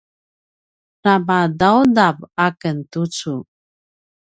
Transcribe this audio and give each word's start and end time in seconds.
namadaudav 1.03 2.17
aken 2.45 2.77
tucu 2.91 3.35